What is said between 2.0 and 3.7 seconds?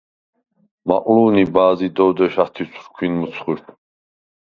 დეშ ა̈თუ̈ცვრ ქვინ მჷცხუშ”.